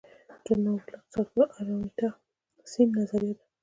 [0.63, 2.09] نوبل اقتصادپوه آمارتیا
[2.71, 3.43] سېن نظريه ده.